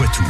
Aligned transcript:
Poitou. 0.00 0.24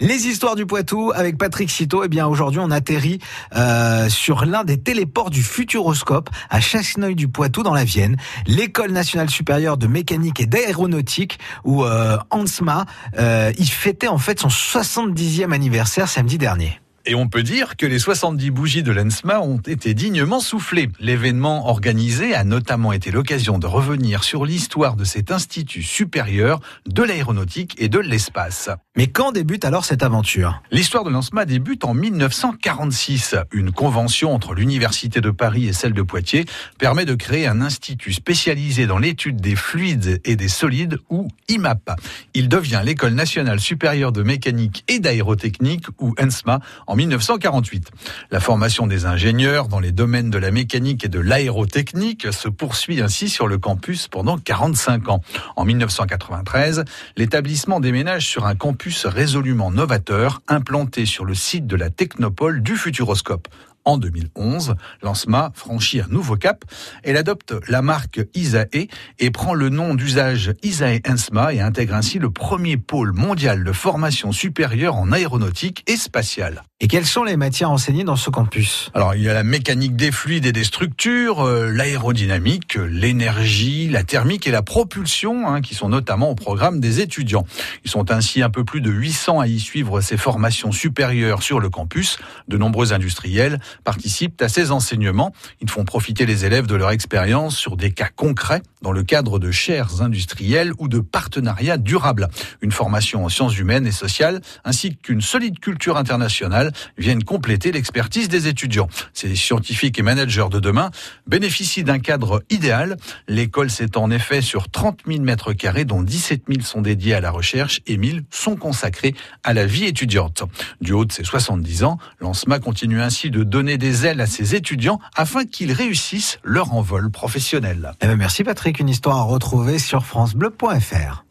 Les 0.00 0.26
histoires 0.28 0.56
du 0.56 0.64
Poitou 0.64 1.12
avec 1.14 1.36
Patrick 1.36 1.70
Citeau. 1.70 2.04
Eh 2.04 2.08
bien, 2.08 2.26
aujourd'hui, 2.26 2.58
on 2.58 2.70
atterrit 2.70 3.18
euh, 3.54 4.08
sur 4.08 4.46
l'un 4.46 4.64
des 4.64 4.80
téléports 4.80 5.28
du 5.28 5.42
Futuroscope 5.42 6.30
à 6.48 6.60
Chasseneuil 6.60 7.14
du 7.14 7.28
Poitou 7.28 7.62
dans 7.62 7.74
la 7.74 7.84
Vienne, 7.84 8.16
l'école 8.46 8.92
nationale 8.92 9.28
supérieure 9.28 9.76
de 9.76 9.86
mécanique 9.86 10.40
et 10.40 10.46
d'aéronautique 10.46 11.38
où 11.64 11.84
euh, 11.84 12.16
Hansma, 12.30 12.86
euh, 13.18 13.52
il 13.58 13.68
fêtait 13.68 14.08
en 14.08 14.16
fait 14.16 14.40
son 14.40 14.48
70e 14.48 15.52
anniversaire 15.52 16.08
samedi 16.08 16.38
dernier. 16.38 16.80
Et 17.04 17.16
on 17.16 17.28
peut 17.28 17.42
dire 17.42 17.76
que 17.76 17.84
les 17.84 17.98
70 17.98 18.50
bougies 18.52 18.84
de 18.84 18.92
l'ENSMA 18.92 19.40
ont 19.40 19.58
été 19.58 19.92
dignement 19.92 20.38
soufflées. 20.38 20.88
L'événement 21.00 21.68
organisé 21.68 22.34
a 22.34 22.44
notamment 22.44 22.92
été 22.92 23.10
l'occasion 23.10 23.58
de 23.58 23.66
revenir 23.66 24.22
sur 24.22 24.44
l'histoire 24.44 24.94
de 24.94 25.02
cet 25.02 25.32
institut 25.32 25.82
supérieur 25.82 26.60
de 26.86 27.02
l'aéronautique 27.02 27.74
et 27.78 27.88
de 27.88 27.98
l'espace. 27.98 28.70
Mais 28.96 29.08
quand 29.08 29.32
débute 29.32 29.64
alors 29.64 29.84
cette 29.84 30.04
aventure? 30.04 30.62
L'histoire 30.70 31.02
de 31.02 31.10
l'ENSMA 31.10 31.44
débute 31.44 31.84
en 31.84 31.94
1946. 31.94 33.34
Une 33.50 33.72
convention 33.72 34.32
entre 34.32 34.54
l'Université 34.54 35.20
de 35.20 35.30
Paris 35.30 35.66
et 35.66 35.72
celle 35.72 35.94
de 35.94 36.02
Poitiers 36.02 36.44
permet 36.78 37.04
de 37.04 37.14
créer 37.14 37.48
un 37.48 37.62
institut 37.62 38.12
spécialisé 38.12 38.86
dans 38.86 38.98
l'étude 38.98 39.40
des 39.40 39.56
fluides 39.56 40.20
et 40.24 40.36
des 40.36 40.48
solides 40.48 40.98
ou 41.10 41.26
IMAP. 41.48 41.90
Il 42.34 42.48
devient 42.48 42.82
l'École 42.84 43.14
nationale 43.14 43.58
supérieure 43.58 44.12
de 44.12 44.22
mécanique 44.22 44.84
et 44.86 45.00
d'aérotechnique 45.00 45.86
ou 45.98 46.14
ENSMA 46.20 46.60
en 46.92 46.94
1948. 46.94 47.90
La 48.30 48.38
formation 48.38 48.86
des 48.86 49.06
ingénieurs 49.06 49.68
dans 49.68 49.80
les 49.80 49.92
domaines 49.92 50.28
de 50.28 50.36
la 50.36 50.50
mécanique 50.50 51.06
et 51.06 51.08
de 51.08 51.20
l'aérotechnique 51.20 52.30
se 52.34 52.50
poursuit 52.50 53.00
ainsi 53.00 53.30
sur 53.30 53.48
le 53.48 53.56
campus 53.56 54.08
pendant 54.08 54.36
45 54.36 55.08
ans. 55.08 55.22
En 55.56 55.64
1993, 55.64 56.84
l'établissement 57.16 57.80
déménage 57.80 58.26
sur 58.26 58.44
un 58.44 58.54
campus 58.54 59.06
résolument 59.06 59.70
novateur 59.70 60.42
implanté 60.48 61.06
sur 61.06 61.24
le 61.24 61.34
site 61.34 61.66
de 61.66 61.76
la 61.76 61.88
technopole 61.88 62.62
du 62.62 62.76
Futuroscope. 62.76 63.48
En 63.84 63.98
2011, 63.98 64.76
l'ANSMA 65.02 65.50
franchit 65.54 66.00
un 66.00 66.08
nouveau 66.08 66.36
cap. 66.36 66.64
Elle 67.02 67.16
adopte 67.16 67.54
la 67.68 67.82
marque 67.82 68.20
ISAE 68.34 68.88
et 69.18 69.30
prend 69.30 69.54
le 69.54 69.70
nom 69.70 69.94
d'usage 69.94 70.52
ISAE 70.62 71.00
ENSMA 71.08 71.54
et 71.54 71.60
intègre 71.60 71.94
ainsi 71.94 72.18
le 72.18 72.30
premier 72.30 72.76
pôle 72.76 73.12
mondial 73.12 73.64
de 73.64 73.72
formation 73.72 74.30
supérieure 74.30 74.96
en 74.96 75.10
aéronautique 75.10 75.82
et 75.88 75.96
spatiale. 75.96 76.62
Et 76.84 76.88
quelles 76.88 77.06
sont 77.06 77.22
les 77.22 77.36
matières 77.36 77.70
enseignées 77.70 78.02
dans 78.02 78.16
ce 78.16 78.28
campus 78.28 78.90
Alors, 78.92 79.14
il 79.14 79.22
y 79.22 79.28
a 79.28 79.34
la 79.34 79.44
mécanique 79.44 79.94
des 79.94 80.10
fluides 80.10 80.46
et 80.46 80.50
des 80.50 80.64
structures, 80.64 81.46
euh, 81.46 81.70
l'aérodynamique, 81.70 82.74
l'énergie, 82.74 83.88
la 83.88 84.02
thermique 84.02 84.48
et 84.48 84.50
la 84.50 84.62
propulsion, 84.62 85.46
hein, 85.46 85.60
qui 85.60 85.76
sont 85.76 85.88
notamment 85.88 86.30
au 86.30 86.34
programme 86.34 86.80
des 86.80 86.98
étudiants. 86.98 87.46
Ils 87.84 87.90
sont 87.92 88.10
ainsi 88.10 88.42
un 88.42 88.50
peu 88.50 88.64
plus 88.64 88.80
de 88.80 88.90
800 88.90 89.38
à 89.38 89.46
y 89.46 89.60
suivre 89.60 90.00
ces 90.00 90.16
formations 90.16 90.72
supérieures 90.72 91.44
sur 91.44 91.60
le 91.60 91.70
campus. 91.70 92.18
De 92.48 92.58
nombreux 92.58 92.92
industriels 92.92 93.60
participent 93.84 94.42
à 94.42 94.48
ces 94.48 94.72
enseignements. 94.72 95.32
Ils 95.60 95.70
font 95.70 95.84
profiter 95.84 96.26
les 96.26 96.46
élèves 96.46 96.66
de 96.66 96.74
leur 96.74 96.90
expérience 96.90 97.56
sur 97.56 97.76
des 97.76 97.92
cas 97.92 98.08
concrets 98.08 98.62
dans 98.82 98.90
le 98.90 99.04
cadre 99.04 99.38
de 99.38 99.52
chaires 99.52 100.02
industrielles 100.02 100.72
ou 100.78 100.88
de 100.88 100.98
partenariats 100.98 101.76
durables. 101.76 102.26
Une 102.60 102.72
formation 102.72 103.24
en 103.24 103.28
sciences 103.28 103.56
humaines 103.56 103.86
et 103.86 103.92
sociales, 103.92 104.40
ainsi 104.64 104.96
qu'une 104.96 105.20
solide 105.20 105.60
culture 105.60 105.96
internationale 105.96 106.71
viennent 106.98 107.24
compléter 107.24 107.72
l'expertise 107.72 108.28
des 108.28 108.48
étudiants. 108.48 108.88
Ces 109.12 109.34
scientifiques 109.34 109.98
et 109.98 110.02
managers 110.02 110.48
de 110.50 110.60
demain 110.60 110.90
bénéficient 111.26 111.84
d'un 111.84 111.98
cadre 111.98 112.42
idéal. 112.50 112.96
L'école 113.28 113.70
s'étend 113.70 114.04
en 114.04 114.10
effet 114.10 114.40
sur 114.42 114.70
30 114.70 115.00
000 115.06 115.20
mètres 115.20 115.52
carrés, 115.52 115.84
dont 115.84 116.02
17 116.02 116.42
000 116.48 116.62
sont 116.62 116.82
dédiés 116.82 117.14
à 117.14 117.20
la 117.20 117.30
recherche 117.30 117.80
et 117.86 117.96
1000 117.96 118.24
sont 118.30 118.56
consacrés 118.56 119.14
à 119.44 119.54
la 119.54 119.66
vie 119.66 119.84
étudiante. 119.84 120.42
Du 120.80 120.92
haut 120.92 121.04
de 121.04 121.12
ses 121.12 121.24
70 121.24 121.84
ans, 121.84 121.98
l'ANSMA 122.20 122.58
continue 122.58 123.00
ainsi 123.00 123.30
de 123.30 123.42
donner 123.44 123.78
des 123.78 124.06
ailes 124.06 124.20
à 124.20 124.26
ses 124.26 124.54
étudiants 124.54 125.00
afin 125.16 125.44
qu'ils 125.44 125.72
réussissent 125.72 126.38
leur 126.42 126.72
envol 126.74 127.10
professionnel. 127.10 127.92
Eh 128.00 128.06
ben 128.06 128.16
merci 128.16 128.44
Patrick, 128.44 128.78
une 128.78 128.88
histoire 128.88 129.18
à 129.18 129.22
retrouver 129.22 129.78
sur 129.78 130.04
francebleu.fr. 130.04 131.24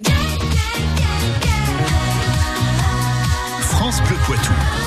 France 3.59 4.01
Bleu 4.03 4.15
Poitou. 4.25 4.80